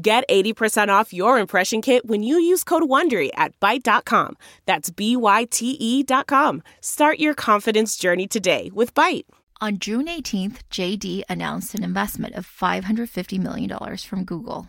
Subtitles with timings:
[0.00, 4.36] Get 80% off your impression kit when you use code WONDERY at Byte.com.
[4.64, 6.62] That's B-Y-T-E dot com.
[6.80, 9.24] Start your confidence journey today with Byte.
[9.60, 14.68] On June 18th, JD announced an investment of $550 million from Google.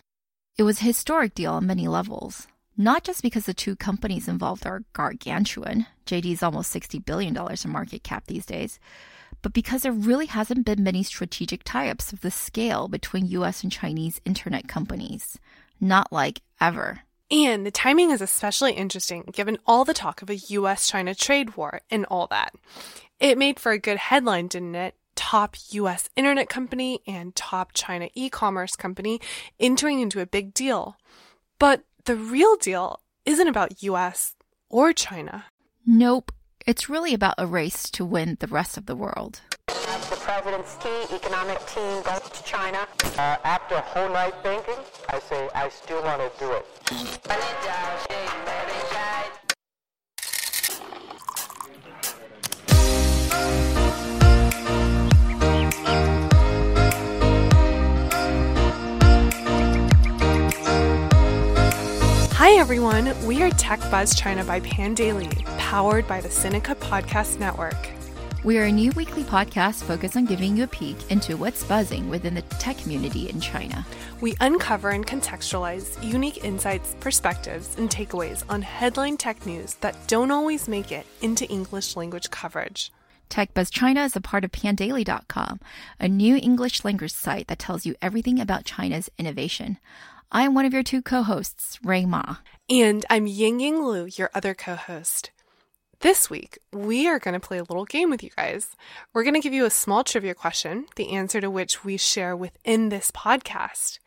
[0.58, 4.66] It was a historic deal on many levels, not just because the two companies involved
[4.66, 8.80] are gargantuan, JD's almost $60 billion in market cap these days,
[9.42, 13.62] but because there really hasn't been many strategic tie ups of this scale between US
[13.62, 15.38] and Chinese internet companies.
[15.80, 17.00] Not like ever.
[17.30, 21.56] And the timing is especially interesting given all the talk of a US China trade
[21.56, 22.52] war and all that.
[23.18, 24.94] It made for a good headline, didn't it?
[25.14, 29.20] Top US internet company and top China e commerce company
[29.60, 30.96] entering into a big deal.
[31.58, 34.34] But the real deal isn't about US
[34.68, 35.44] or China.
[35.86, 36.32] Nope.
[36.66, 39.40] It's really about a race to win the rest of the world.
[39.66, 42.86] The president's key economic team goes to China.
[43.16, 44.74] Uh, after a whole night thinking,
[45.08, 46.66] I say I still want to do it.
[62.34, 65.30] Hi everyone, we are Tech Buzz China by Pandaily,
[65.70, 67.78] powered by the Sinica Podcast Network.
[68.42, 72.10] We are a new weekly podcast focused on giving you a peek into what's buzzing
[72.10, 73.86] within the tech community in China.
[74.20, 80.32] We uncover and contextualize unique insights, perspectives, and takeaways on headline tech news that don't
[80.32, 82.90] always make it into English language coverage.
[83.30, 85.60] TechBuzz China is a part of pandaily.com,
[86.00, 89.78] a new English language site that tells you everything about China's innovation.
[90.32, 92.38] I am one of your two co-hosts, Rui Ma.
[92.68, 95.30] And I'm Ying Ying Lu, your other co host.
[96.00, 98.74] This week, we are going to play a little game with you guys.
[99.12, 102.34] We're going to give you a small trivia question, the answer to which we share
[102.34, 103.98] within this podcast.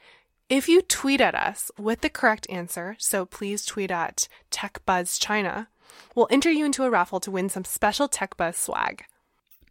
[0.50, 5.68] If you tweet at us with the correct answer, so please tweet at TechBuzzChina,
[6.16, 9.03] we'll enter you into a raffle to win some special TechBuzz swag.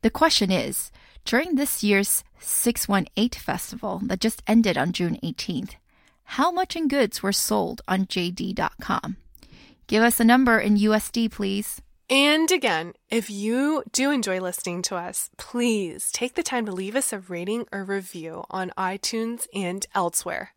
[0.02, 0.92] The question is,
[1.24, 5.74] during this year's 618 festival that just ended on June 18th,
[6.22, 9.16] how much in goods were sold on JD.com?
[9.88, 11.82] Give us a number in USD, please.
[12.10, 16.96] And again, if you do enjoy listening to us, please take the time to leave
[16.96, 20.52] us a rating or review on iTunes and elsewhere.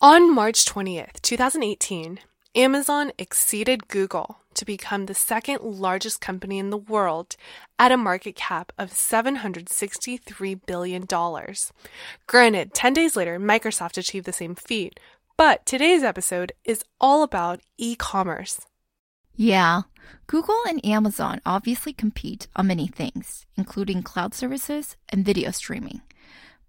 [0.00, 2.20] On March 20th, 2018,
[2.58, 7.36] Amazon exceeded Google to become the second largest company in the world
[7.78, 11.06] at a market cap of $763 billion.
[12.26, 14.98] Granted, 10 days later, Microsoft achieved the same feat,
[15.36, 18.62] but today's episode is all about e commerce.
[19.36, 19.82] Yeah,
[20.26, 26.00] Google and Amazon obviously compete on many things, including cloud services and video streaming.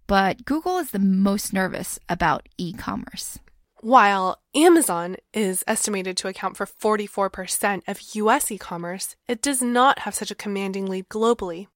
[0.05, 3.39] But Google is the most nervous about e commerce.
[3.81, 9.99] While Amazon is estimated to account for 44% of US e commerce, it does not
[9.99, 11.67] have such a commanding lead globally.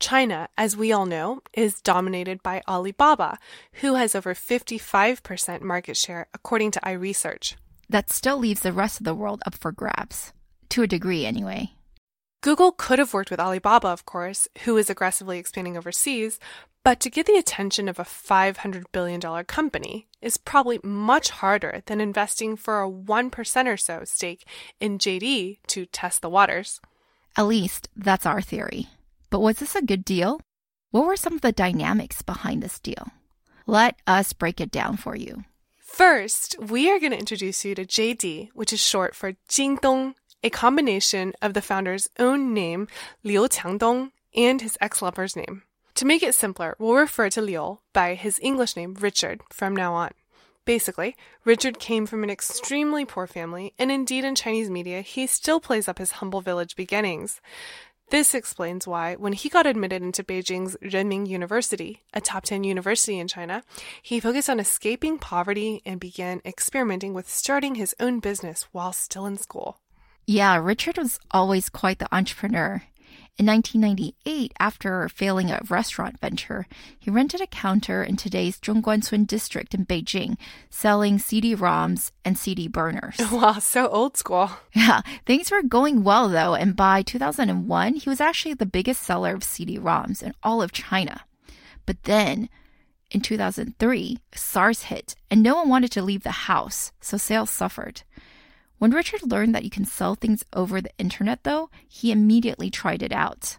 [0.00, 3.38] China, as we all know, is dominated by Alibaba,
[3.74, 7.56] who has over 55% market share, according to iResearch.
[7.86, 10.32] That still leaves the rest of the world up for grabs,
[10.70, 11.72] to a degree anyway.
[12.42, 16.40] Google could have worked with Alibaba, of course, who is aggressively expanding overseas,
[16.84, 22.00] but to get the attention of a $500 billion company is probably much harder than
[22.00, 24.46] investing for a 1% or so stake
[24.80, 26.80] in JD to test the waters.
[27.36, 28.88] At least that's our theory.
[29.30, 30.40] But was this a good deal?
[30.90, 33.08] What were some of the dynamics behind this deal?
[33.66, 35.44] Let us break it down for you.
[35.78, 40.50] First, we are going to introduce you to JD, which is short for Jingdong, a
[40.50, 42.88] combination of the founder's own name,
[43.22, 45.62] Liu Qiangdong, and his ex-lover's name.
[46.02, 49.94] To make it simpler, we'll refer to Liu by his English name, Richard, from now
[49.94, 50.10] on.
[50.64, 51.14] Basically,
[51.44, 55.86] Richard came from an extremely poor family, and indeed in Chinese media, he still plays
[55.86, 57.40] up his humble village beginnings.
[58.10, 63.20] This explains why, when he got admitted into Beijing's Renmin University, a top 10 university
[63.20, 63.62] in China,
[64.02, 69.24] he focused on escaping poverty and began experimenting with starting his own business while still
[69.24, 69.78] in school.
[70.26, 72.82] Yeah, Richard was always quite the entrepreneur.
[73.38, 76.66] In 1998, after failing a restaurant venture,
[76.98, 80.36] he rented a counter in today's Zhongguancun district in Beijing,
[80.68, 83.16] selling CD-ROMs and CD burners.
[83.32, 84.50] Wow, so old school.
[84.74, 89.34] Yeah, things were going well though, and by 2001, he was actually the biggest seller
[89.34, 91.22] of CD-ROMs in all of China.
[91.86, 92.50] But then,
[93.10, 98.02] in 2003, SARS hit, and no one wanted to leave the house, so sales suffered.
[98.82, 103.00] When Richard learned that you can sell things over the internet, though, he immediately tried
[103.00, 103.58] it out.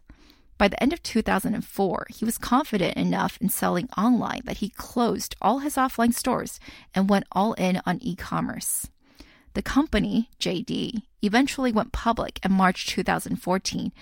[0.58, 5.34] By the end of 2004, he was confident enough in selling online that he closed
[5.42, 6.60] all his offline stores
[6.94, 8.90] and went all in on e commerce.
[9.54, 13.94] The company, JD, eventually went public in March 2014,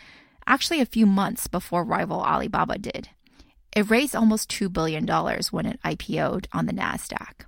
[0.47, 3.09] actually a few months before rival Alibaba did.
[3.75, 5.05] It raised almost $2 billion
[5.51, 7.45] when it IPO'd on the NASDAQ.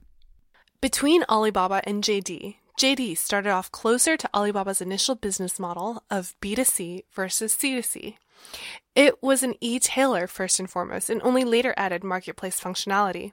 [0.79, 7.03] Between Alibaba and JD, JD started off closer to Alibaba's initial business model of B2C
[7.13, 8.15] versus C2C.
[8.95, 13.31] It was an e-tailer first and foremost and only later added marketplace functionality.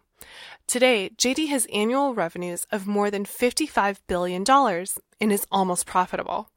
[0.67, 6.49] Today, JD has annual revenues of more than $55 billion and is almost profitable.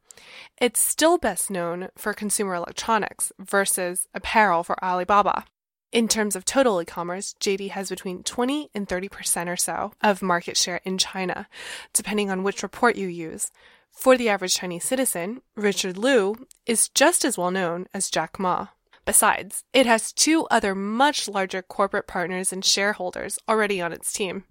[0.60, 5.46] It's still best known for consumer electronics versus apparel for Alibaba.
[5.94, 10.24] In terms of total e commerce, JD has between 20 and 30% or so of
[10.24, 11.48] market share in China,
[11.94, 13.52] depending on which report you use.
[13.92, 18.70] For the average Chinese citizen, Richard Liu is just as well known as Jack Ma.
[19.06, 24.46] Besides, it has two other much larger corporate partners and shareholders already on its team.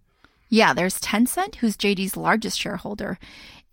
[0.48, 3.18] Yeah, there's Tencent, who's JD's largest shareholder,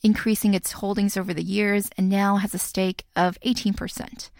[0.01, 4.31] increasing its holdings over the years and now has a stake of 18%.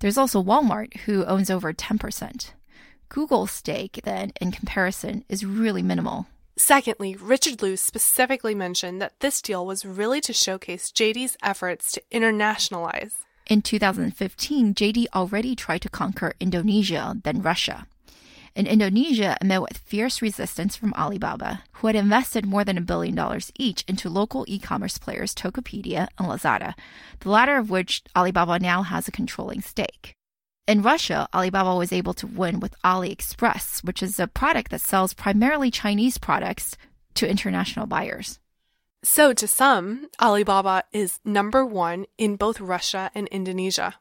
[0.00, 2.50] There's also Walmart, who owns over 10%.
[3.08, 6.26] Google's stake, then, in comparison, is really minimal.
[6.56, 12.02] Secondly, Richard Liu specifically mentioned that this deal was really to showcase JD's efforts to
[12.10, 13.12] internationalize.
[13.46, 17.86] In 2015, JD already tried to conquer Indonesia, then Russia.
[18.56, 23.14] In Indonesia, met with fierce resistance from Alibaba, who had invested more than a billion
[23.14, 26.72] dollars each into local e commerce players Tokopedia and Lazada,
[27.20, 30.14] the latter of which Alibaba now has a controlling stake.
[30.66, 35.14] In Russia, Alibaba was able to win with AliExpress, which is a product that sells
[35.14, 36.76] primarily Chinese products
[37.14, 38.40] to international buyers.
[39.04, 43.94] So, to some, Alibaba is number one in both Russia and Indonesia.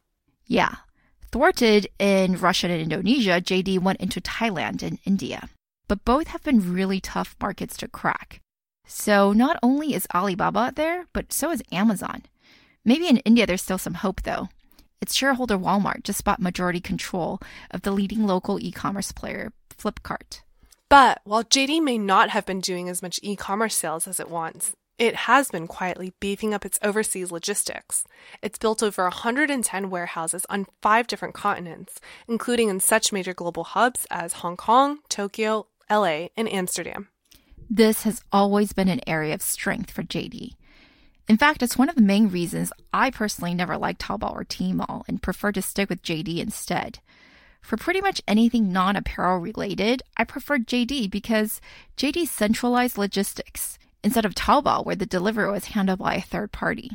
[0.48, 0.78] Yeah.
[1.32, 5.50] Thwarted in Russia and Indonesia, JD went into Thailand and India.
[5.88, 8.42] But both have been really tough markets to crack.
[8.88, 12.24] So, not only is Alibaba there, but so is Amazon.
[12.84, 14.50] Maybe in India there's still some hope, though.
[15.02, 17.40] Its shareholder Walmart just bought majority control
[17.72, 20.42] of the leading local e commerce player, Flipkart.
[20.90, 24.30] But while JD may not have been doing as much e commerce sales as it
[24.30, 28.06] wants, it has been quietly beefing up its overseas logistics.
[28.42, 34.08] It's built over 110 warehouses on five different continents, including in such major global hubs
[34.10, 37.10] as Hong Kong, Tokyo, LA, and Amsterdam.
[37.70, 40.54] This has always been an area of strength for JD.
[41.28, 45.04] In fact, it's one of the main reasons I personally never liked Taobao or Tmall
[45.08, 47.00] and prefer to stick with JD instead.
[47.62, 51.62] For pretty much anything non apparel related, I prefer JD because
[51.98, 56.92] JD centralized logistics instead of Taobao, where the delivery was handled by a third party.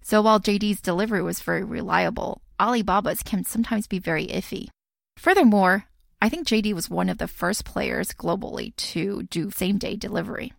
[0.00, 4.68] So while JD's delivery was very reliable, Alibaba's can sometimes be very iffy.
[5.16, 5.86] Furthermore,
[6.22, 10.52] I think JD was one of the first players globally to do same day delivery.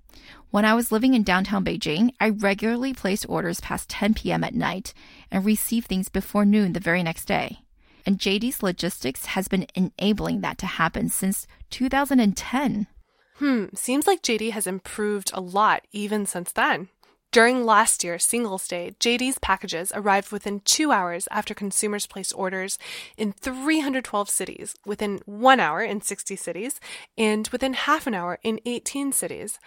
[0.51, 4.43] When I was living in downtown Beijing, I regularly placed orders past 10 p.m.
[4.43, 4.93] at night
[5.31, 7.59] and received things before noon the very next day.
[8.05, 12.87] And JD's logistics has been enabling that to happen since 2010.
[13.35, 16.89] Hmm, seems like JD has improved a lot even since then.
[17.33, 22.77] During last year's Singles Day, JD's packages arrived within two hours after consumers placed orders
[23.17, 26.79] in 312 cities, within one hour in 60 cities,
[27.17, 29.57] and within half an hour in 18 cities.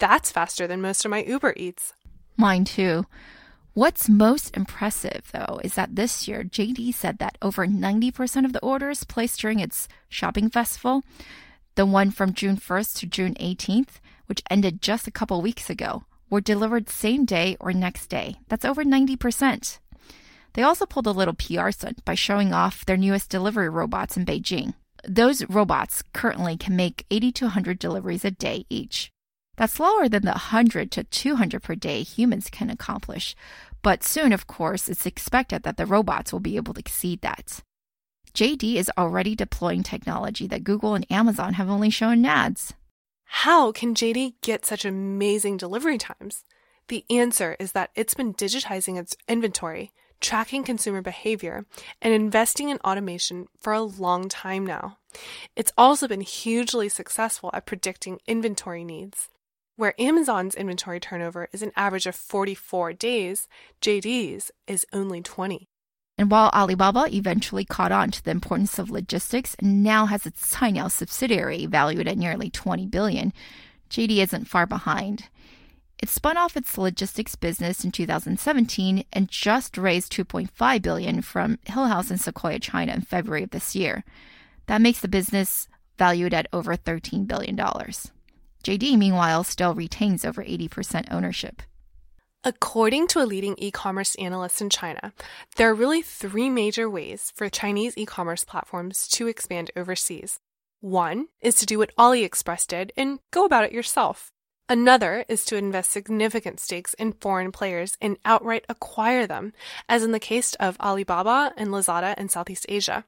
[0.00, 1.92] That's faster than most of my Uber Eats.
[2.36, 3.06] Mine too.
[3.72, 8.60] What's most impressive, though, is that this year JD said that over 90% of the
[8.62, 11.04] orders placed during its shopping festival,
[11.76, 16.02] the one from June 1st to June 18th, which ended just a couple weeks ago,
[16.32, 18.36] were delivered same day or next day.
[18.48, 19.78] That's over 90%.
[20.54, 24.24] They also pulled a little PR stunt by showing off their newest delivery robots in
[24.24, 24.72] Beijing.
[25.06, 29.12] Those robots currently can make 80 to 100 deliveries a day each.
[29.58, 33.36] That's lower than the 100 to 200 per day humans can accomplish.
[33.82, 37.60] But soon, of course, it's expected that the robots will be able to exceed that.
[38.32, 42.72] JD is already deploying technology that Google and Amazon have only shown ads.
[43.36, 46.44] How can JD get such amazing delivery times?
[46.88, 51.64] The answer is that it's been digitizing its inventory, tracking consumer behavior,
[52.00, 54.98] and investing in automation for a long time now.
[55.56, 59.30] It's also been hugely successful at predicting inventory needs.
[59.76, 63.48] Where Amazon's inventory turnover is an average of 44 days,
[63.80, 65.68] JD's is only 20.
[66.18, 70.54] And while Alibaba eventually caught on to the importance of logistics and now has its
[70.54, 73.32] Cainiao subsidiary valued at nearly 20 billion,
[73.90, 75.28] JD isn't far behind.
[75.98, 82.10] It spun off its logistics business in 2017 and just raised 2.5 billion from Hillhouse
[82.10, 84.04] in Sequoia, China in February of this year.
[84.66, 87.56] That makes the business valued at over $13 billion.
[87.56, 91.62] JD, meanwhile, still retains over 80% ownership.
[92.44, 95.12] According to a leading e commerce analyst in China,
[95.54, 100.40] there are really three major ways for Chinese e commerce platforms to expand overseas.
[100.80, 104.32] One is to do what AliExpress did and go about it yourself.
[104.68, 109.52] Another is to invest significant stakes in foreign players and outright acquire them,
[109.88, 113.04] as in the case of Alibaba and Lazada in Southeast Asia.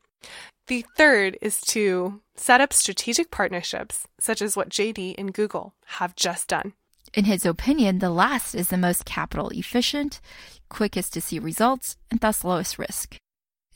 [0.68, 6.14] The third is to set up strategic partnerships, such as what JD and Google have
[6.14, 6.74] just done.
[7.14, 10.20] In his opinion, the last is the most capital efficient,
[10.68, 13.16] quickest to see results, and thus lowest risk.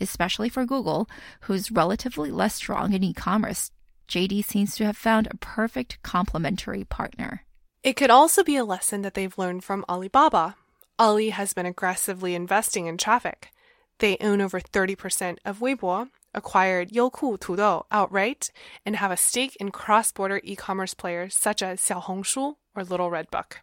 [0.00, 1.08] Especially for Google,
[1.42, 3.70] who's relatively less strong in e commerce,
[4.08, 7.44] JD seems to have found a perfect complementary partner.
[7.84, 10.56] It could also be a lesson that they've learned from Alibaba.
[10.98, 13.50] Ali has been aggressively investing in traffic.
[14.00, 18.50] They own over 30% of Weibo, acquired Youku Tudou outright,
[18.84, 23.10] and have a stake in cross border e commerce players such as Xiaohongshu or Little
[23.10, 23.60] Red Book.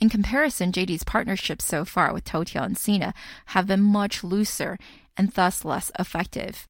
[0.00, 3.14] In comparison, JD's partnerships so far with Toutiao and Sina
[3.46, 4.76] have been much looser
[5.16, 6.66] and thus less effective.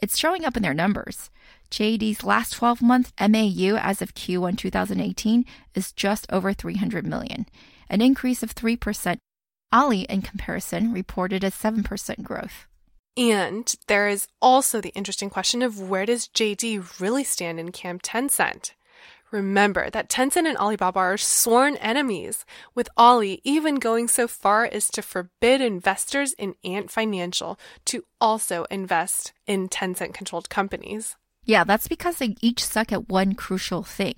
[0.00, 1.30] It's showing up in their numbers.
[1.70, 7.46] JD's last 12 month MAU as of Q1 2018 is just over 300 million,
[7.88, 9.18] an increase of 3%.
[9.72, 12.66] Ali, in comparison, reported a 7% growth.
[13.16, 18.02] And there is also the interesting question of where does JD really stand in Camp
[18.02, 18.72] Tencent?
[19.30, 24.88] Remember that Tencent and Alibaba are sworn enemies, with Ali even going so far as
[24.90, 31.16] to forbid investors in Ant Financial to also invest in Tencent controlled companies.
[31.44, 34.14] Yeah, that's because they each suck at one crucial thing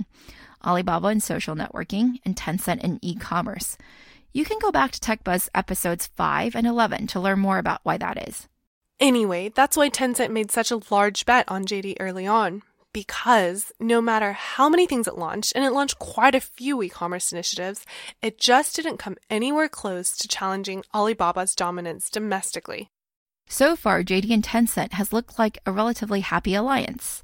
[0.64, 3.76] Alibaba in social networking and Tencent in e commerce.
[4.32, 7.96] You can go back to TechBuzz episodes 5 and 11 to learn more about why
[7.98, 8.48] that is.
[9.00, 12.62] Anyway, that's why Tencent made such a large bet on JD early on.
[12.92, 16.88] Because no matter how many things it launched, and it launched quite a few e
[16.88, 17.84] commerce initiatives,
[18.20, 22.88] it just didn't come anywhere close to challenging Alibaba's dominance domestically.
[23.48, 27.22] So far, JD and Tencent has looked like a relatively happy alliance.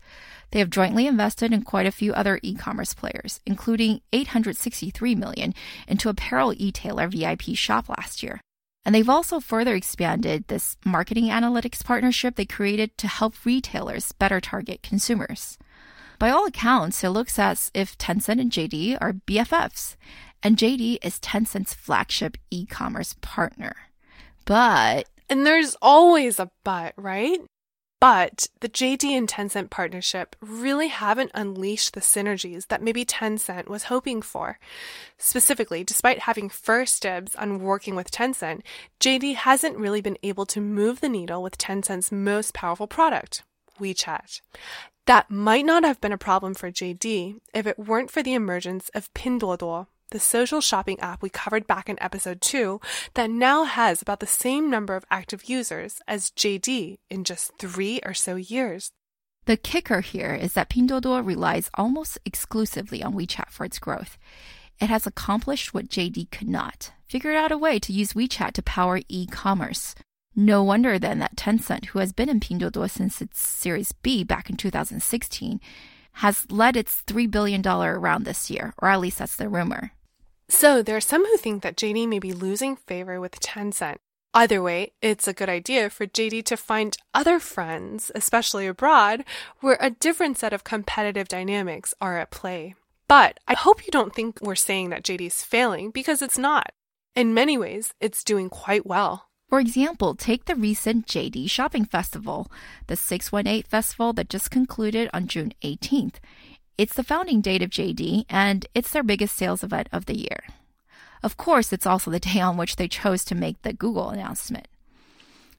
[0.52, 5.54] They have jointly invested in quite a few other e-commerce players, including 863 million
[5.88, 8.40] into apparel e-tailer VIP Shop last year.
[8.86, 14.40] And they've also further expanded this marketing analytics partnership they created to help retailers better
[14.40, 15.58] target consumers.
[16.20, 19.96] By all accounts, it looks as if Tencent and JD are BFFs,
[20.40, 23.74] and JD is Tencent's flagship e-commerce partner.
[24.44, 27.40] But and there's always a but, right?
[28.06, 33.90] But the JD and Tencent partnership really haven't unleashed the synergies that maybe Tencent was
[33.90, 34.60] hoping for.
[35.18, 38.60] Specifically, despite having first dibs on working with Tencent,
[39.00, 43.42] JD hasn't really been able to move the needle with Tencent's most powerful product,
[43.80, 44.40] WeChat.
[45.06, 48.88] That might not have been a problem for JD if it weren't for the emergence
[48.90, 52.80] of Pinduoduo, the social shopping app we covered back in episode 2
[53.14, 58.00] that now has about the same number of active users as JD in just three
[58.04, 58.92] or so years.
[59.46, 64.18] The kicker here is that Pinduoduo relies almost exclusively on WeChat for its growth.
[64.80, 68.62] It has accomplished what JD could not, figured out a way to use WeChat to
[68.62, 69.94] power e-commerce.
[70.34, 74.50] No wonder then that Tencent, who has been in Pinduoduo since its Series B back
[74.50, 75.60] in 2016,
[76.12, 79.92] has led its $3 billion round this year, or at least that's the rumor.
[80.48, 83.96] So there are some who think that JD may be losing favor with Tencent.
[84.32, 89.24] Either way, it's a good idea for JD to find other friends, especially abroad,
[89.60, 92.74] where a different set of competitive dynamics are at play.
[93.08, 96.72] But I hope you don't think we're saying that JD is failing because it's not.
[97.14, 99.28] In many ways, it's doing quite well.
[99.48, 102.50] For example, take the recent JD Shopping Festival,
[102.88, 106.16] the 618 festival that just concluded on June 18th.
[106.78, 110.44] It's the founding date of JD, and it's their biggest sales event of the year.
[111.22, 114.68] Of course, it's also the day on which they chose to make the Google announcement.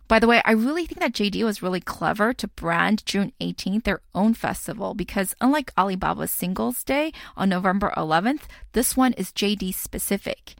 [0.08, 3.84] By the way, I really think that JD was really clever to brand June 18th
[3.84, 9.74] their own festival because unlike Alibaba's Singles Day on November 11th, this one is JD
[9.74, 10.56] specific.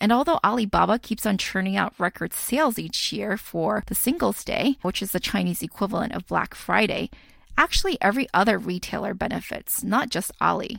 [0.00, 4.78] And although Alibaba keeps on churning out record sales each year for the Singles Day,
[4.82, 7.10] which is the Chinese equivalent of Black Friday,
[7.58, 10.78] actually every other retailer benefits, not just Ali.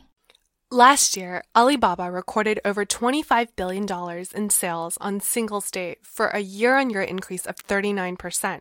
[0.72, 3.86] Last year, Alibaba recorded over $25 billion
[4.34, 8.60] in sales on Singles Day for a year on year increase of 39%.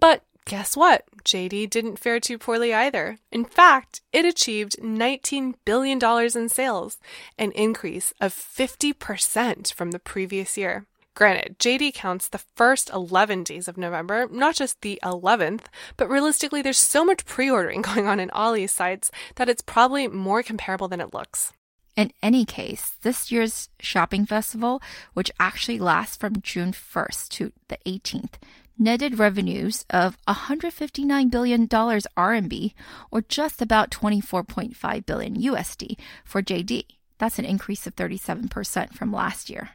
[0.00, 1.04] But guess what?
[1.22, 3.18] JD didn't fare too poorly either.
[3.30, 5.98] In fact, it achieved $19 billion
[6.34, 6.98] in sales,
[7.38, 10.86] an increase of 50% from the previous year.
[11.14, 15.66] Granted, JD counts the first 11 days of November, not just the 11th,
[15.96, 19.62] but realistically, there's so much pre ordering going on in all these sites that it's
[19.62, 21.52] probably more comparable than it looks.
[21.96, 27.78] In any case, this year's shopping festival, which actually lasts from June 1st to the
[27.86, 28.32] 18th,
[28.76, 32.74] netted revenues of $159 billion RMB,
[33.12, 36.86] or just about 24.5 billion USD for JD.
[37.18, 39.70] That's an increase of 37% from last year.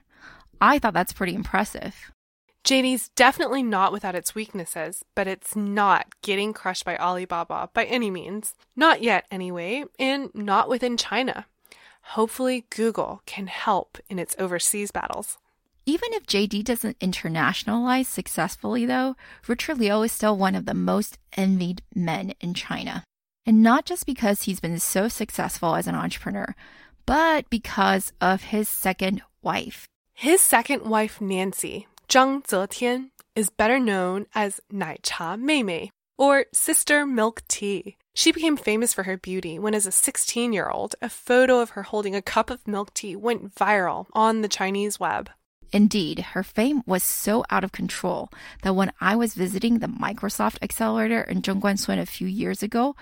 [0.61, 2.11] I thought that's pretty impressive.
[2.65, 8.11] JD's definitely not without its weaknesses, but it's not getting crushed by Alibaba by any
[8.11, 8.53] means.
[8.75, 11.45] Not yet, anyway, and not within China.
[12.01, 15.37] Hopefully, Google can help in its overseas battles.
[15.85, 19.15] Even if JD doesn't internationalize successfully, though,
[19.47, 23.03] Richard Liu is still one of the most envied men in China.
[23.45, 26.53] And not just because he's been so successful as an entrepreneur,
[27.05, 29.87] but because of his second wife.
[30.19, 36.45] His second wife, Nancy, Zhang Zetian, is better known as Nai Cha Mei Mei, or
[36.51, 37.95] Sister Milk Tea.
[38.15, 41.69] She became famous for her beauty when, as a 16 year old, a photo of
[41.69, 45.29] her holding a cup of milk tea went viral on the Chinese web.
[45.71, 48.29] Indeed, her fame was so out of control
[48.63, 52.97] that when I was visiting the Microsoft Accelerator in Zhongguancun a few years ago,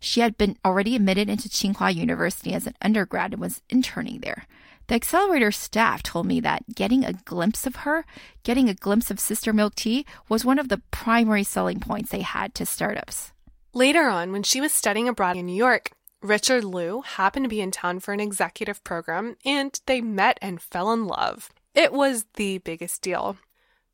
[0.00, 4.46] she had been already admitted into Tsinghua University as an undergrad and was interning there.
[4.88, 8.04] The accelerator staff told me that getting a glimpse of her,
[8.42, 12.22] getting a glimpse of Sister Milk Tea, was one of the primary selling points they
[12.22, 13.32] had to startups.
[13.72, 17.60] Later on, when she was studying abroad in New York, Richard Liu happened to be
[17.60, 21.50] in town for an executive program and they met and fell in love.
[21.74, 23.36] It was the biggest deal.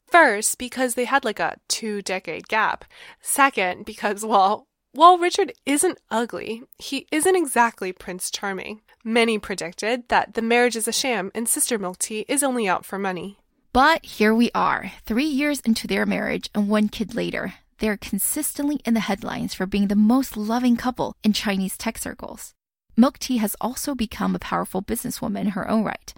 [0.06, 2.84] First, because they had like a two decade gap.
[3.20, 8.80] Second, because, well, while Richard isn't ugly, he isn't exactly Prince Charming.
[9.04, 12.84] Many predicted that the marriage is a sham and Sister Milk Tea is only out
[12.84, 13.38] for money.
[13.72, 17.54] But here we are, three years into their marriage and one kid later.
[17.78, 22.54] They're consistently in the headlines for being the most loving couple in Chinese tech circles.
[22.96, 26.12] Milk Tea has also become a powerful businesswoman in her own right.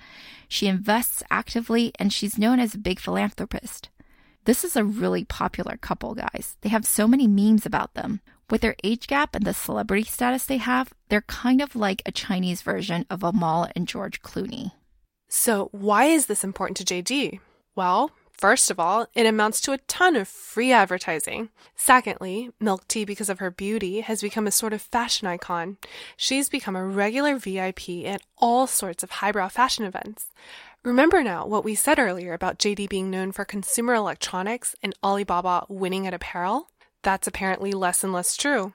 [0.48, 3.90] She invests actively and she's known as a big philanthropist.
[4.46, 6.56] This is a really popular couple, guys.
[6.62, 8.20] They have so many memes about them.
[8.50, 12.12] With their age gap and the celebrity status they have, they're kind of like a
[12.12, 14.72] Chinese version of Amal and George Clooney.
[15.28, 17.38] So, why is this important to JD?
[17.76, 18.10] Well,
[18.40, 21.50] First of all, it amounts to a ton of free advertising.
[21.76, 25.76] Secondly, Milk Tea, because of her beauty, has become a sort of fashion icon.
[26.16, 30.30] She's become a regular VIP at all sorts of highbrow fashion events.
[30.82, 35.66] Remember now what we said earlier about JD being known for consumer electronics and Alibaba
[35.68, 36.70] winning at apparel?
[37.02, 38.74] That's apparently less and less true.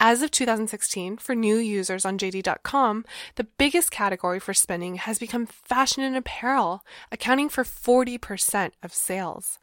[0.00, 3.04] As of 2016, for new users on JD.com,
[3.34, 9.58] the biggest category for spending has become fashion and apparel, accounting for 40% of sales.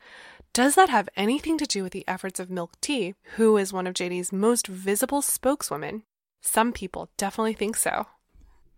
[0.52, 3.88] Does that have anything to do with the efforts of Milk Tea, who is one
[3.88, 6.04] of JD's most visible spokeswomen?
[6.42, 8.08] Some people definitely think so.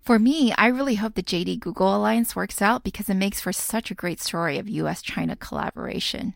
[0.01, 3.51] For me, I really hope the JD Google alliance works out because it makes for
[3.51, 6.35] such a great story of US China collaboration.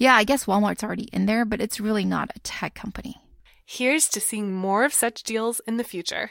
[0.00, 3.18] Yeah, I guess Walmart's already in there, but it's really not a tech company.
[3.66, 6.30] Here's to seeing more of such deals in the future.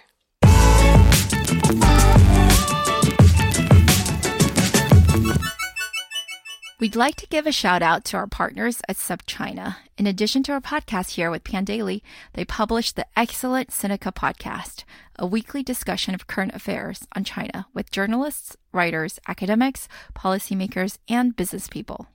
[6.80, 9.76] We'd like to give a shout out to our partners at SupChina.
[10.00, 12.02] In addition to our podcast here with Pandaily,
[12.34, 14.84] they publish the excellent Sinica podcast,
[15.20, 21.68] a weekly discussion of current affairs on China with journalists, writers, academics, policymakers, and business
[21.68, 22.08] people.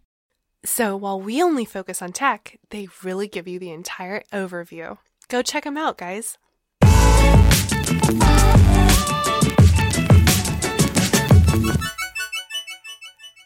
[0.65, 4.99] So while we only focus on tech, they really give you the entire overview.
[5.29, 6.39] Go check them out, guys.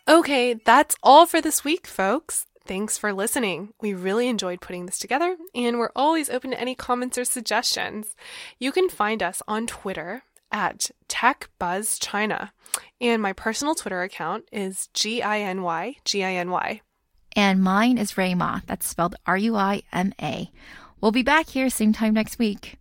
[0.09, 2.47] Okay, that's all for this week, folks.
[2.67, 3.75] Thanks for listening.
[3.81, 8.15] We really enjoyed putting this together, and we're always open to any comments or suggestions.
[8.59, 12.51] You can find us on Twitter at TechBuzzChina,
[13.01, 16.81] and my personal Twitter account is G I N Y G I N Y.
[17.39, 18.67] And mine is Ruima.
[18.67, 20.51] That's spelled R U I M A.
[21.01, 22.79] We'll be back here same time next week.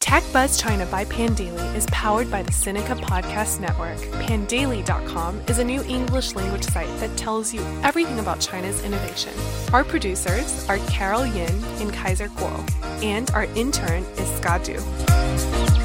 [0.00, 3.98] Tech Buzz China by Pandaily is powered by the Sinica Podcast Network.
[4.26, 9.32] Pandaily.com is a new English language site that tells you everything about China's innovation.
[9.72, 15.83] Our producers are Carol Yin and Kaiser Kuo, and our intern is Skadu.